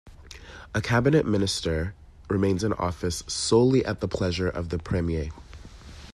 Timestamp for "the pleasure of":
4.01-4.69